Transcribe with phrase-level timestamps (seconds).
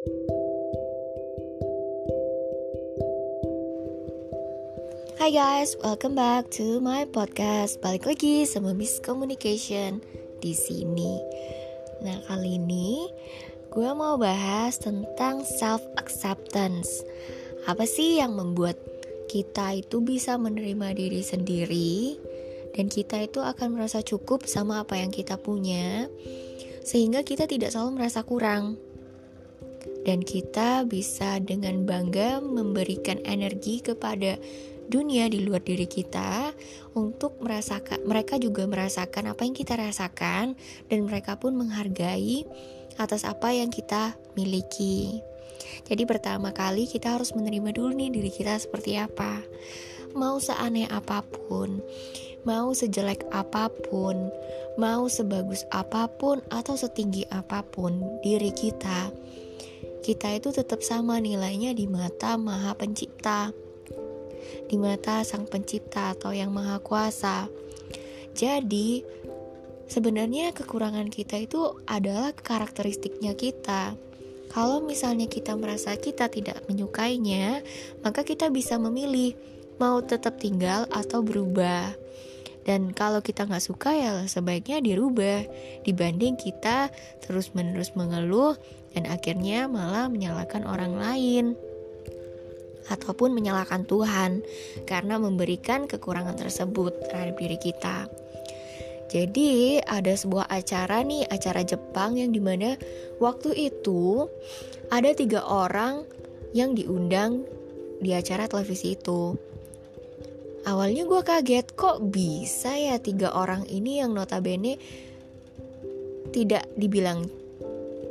[0.00, 0.08] Hai
[5.28, 7.76] guys, welcome back to my podcast.
[7.84, 10.00] Balik lagi sama Miss Communication
[10.40, 11.20] di sini.
[12.00, 13.12] Nah, kali ini
[13.68, 17.04] gue mau bahas tentang self acceptance.
[17.68, 18.80] Apa sih yang membuat
[19.28, 22.16] kita itu bisa menerima diri sendiri
[22.72, 26.08] dan kita itu akan merasa cukup sama apa yang kita punya
[26.88, 28.80] sehingga kita tidak selalu merasa kurang
[30.04, 34.40] dan kita bisa dengan bangga memberikan energi kepada
[34.90, 36.50] dunia di luar diri kita
[36.98, 40.58] untuk merasakan mereka juga merasakan apa yang kita rasakan
[40.90, 42.42] dan mereka pun menghargai
[42.98, 45.22] atas apa yang kita miliki.
[45.86, 49.40] Jadi pertama kali kita harus menerima dulu nih diri kita seperti apa.
[50.10, 51.78] Mau seaneh apa pun,
[52.42, 54.34] mau sejelek apa pun,
[54.74, 59.14] mau sebagus apa pun atau setinggi apa pun diri kita,
[60.00, 63.52] kita itu tetap sama nilainya di mata Maha Pencipta
[64.70, 67.50] di mata Sang Pencipta atau Yang Maha Kuasa.
[68.34, 69.02] Jadi,
[69.90, 73.98] sebenarnya kekurangan kita itu adalah karakteristiknya kita.
[74.50, 77.62] Kalau misalnya kita merasa kita tidak menyukainya,
[78.02, 79.34] maka kita bisa memilih
[79.78, 81.94] mau tetap tinggal atau berubah.
[82.64, 85.48] Dan kalau kita nggak suka ya sebaiknya dirubah
[85.82, 86.92] dibanding kita
[87.24, 88.54] terus-menerus mengeluh
[88.92, 91.44] dan akhirnya malah menyalahkan orang lain
[92.90, 94.42] ataupun menyalahkan Tuhan
[94.84, 98.10] karena memberikan kekurangan tersebut terhadap diri kita.
[99.10, 102.78] Jadi ada sebuah acara nih, acara Jepang yang di mana
[103.18, 104.30] waktu itu
[104.86, 106.06] ada tiga orang
[106.54, 107.42] yang diundang
[107.98, 109.34] di acara televisi itu.
[110.70, 114.78] Awalnya gue kaget kok bisa ya tiga orang ini yang notabene
[116.30, 117.26] tidak dibilang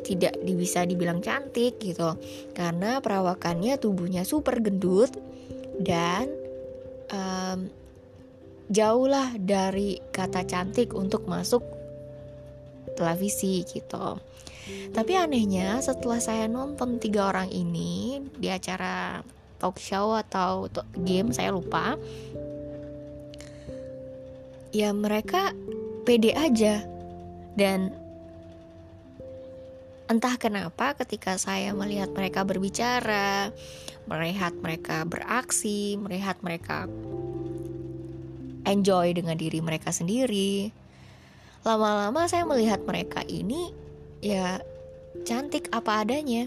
[0.00, 2.16] tidak bisa dibilang cantik gitu
[2.56, 5.12] karena perawakannya tubuhnya super gendut
[5.76, 6.32] dan
[7.12, 7.68] um,
[8.72, 11.60] jauhlah dari kata cantik untuk masuk
[12.96, 14.16] televisi gitu.
[14.66, 19.22] Tapi anehnya setelah saya nonton tiga orang ini di acara
[19.62, 20.66] talk show atau
[21.06, 21.94] game saya lupa,
[24.76, 25.56] ya mereka
[26.04, 26.84] pede aja
[27.56, 27.96] dan
[30.06, 33.50] Entah kenapa ketika saya melihat mereka berbicara,
[34.06, 36.86] melihat mereka beraksi, melihat mereka
[38.62, 40.70] enjoy dengan diri mereka sendiri.
[41.66, 43.74] Lama-lama saya melihat mereka ini
[44.22, 44.62] ya
[45.26, 46.46] cantik apa adanya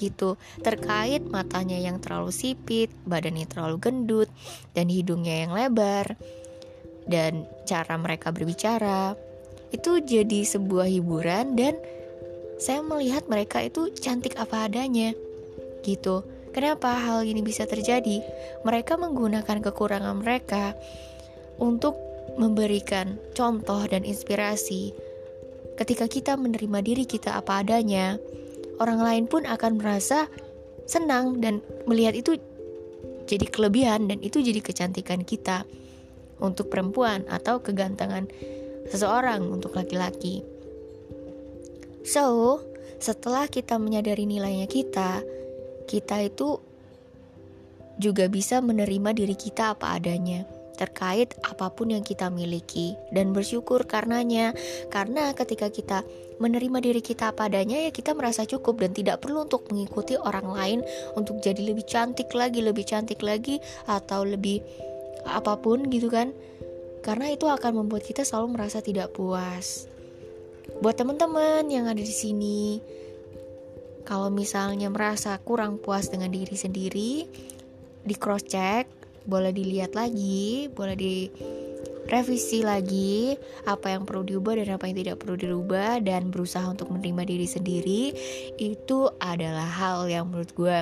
[0.00, 4.32] gitu terkait matanya yang terlalu sipit, badannya terlalu gendut
[4.72, 6.16] dan hidungnya yang lebar
[7.04, 9.12] dan cara mereka berbicara
[9.74, 11.74] itu jadi sebuah hiburan dan
[12.62, 15.10] saya melihat mereka itu cantik apa adanya.
[15.82, 16.22] Gitu.
[16.54, 18.22] Kenapa hal ini bisa terjadi?
[18.62, 20.78] Mereka menggunakan kekurangan mereka
[21.58, 21.98] untuk
[22.38, 24.94] memberikan contoh dan inspirasi.
[25.74, 28.14] Ketika kita menerima diri kita apa adanya,
[28.78, 30.30] orang lain pun akan merasa
[30.86, 31.58] senang dan
[31.90, 32.38] melihat itu
[33.26, 35.66] jadi kelebihan dan itu jadi kecantikan kita
[36.42, 38.26] untuk perempuan atau kegantengan
[38.90, 40.44] seseorang untuk laki-laki.
[42.04, 42.60] So,
[43.00, 45.24] setelah kita menyadari nilainya kita,
[45.88, 46.60] kita itu
[47.96, 50.44] juga bisa menerima diri kita apa adanya
[50.74, 54.52] terkait apa pun yang kita miliki dan bersyukur karenanya
[54.90, 56.02] karena ketika kita
[56.42, 60.50] menerima diri kita apa adanya ya kita merasa cukup dan tidak perlu untuk mengikuti orang
[60.50, 60.78] lain
[61.14, 64.66] untuk jadi lebih cantik lagi lebih cantik lagi atau lebih
[65.26, 66.32] apa pun gitu kan.
[67.04, 69.84] Karena itu akan membuat kita selalu merasa tidak puas.
[70.80, 72.80] Buat teman-teman yang ada di sini,
[74.08, 77.12] kalau misalnya merasa kurang puas dengan diri sendiri,
[78.04, 78.88] di cross check,
[79.28, 81.28] boleh dilihat lagi, boleh di
[82.04, 83.32] revisi lagi
[83.64, 87.48] apa yang perlu diubah dan apa yang tidak perlu dirubah dan berusaha untuk menerima diri
[87.48, 88.02] sendiri
[88.60, 90.78] itu adalah hal yang menurut gue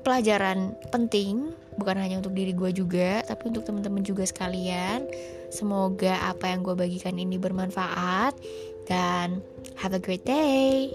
[0.00, 5.06] pelajaran penting bukan hanya untuk diri gue juga tapi untuk teman-teman juga sekalian
[5.50, 8.38] Semoga apa yang gue bagikan ini bermanfaat
[8.86, 9.42] dan
[9.74, 10.94] have a great day.